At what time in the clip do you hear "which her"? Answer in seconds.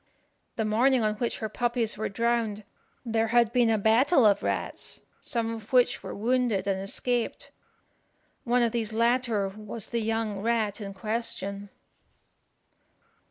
1.17-1.47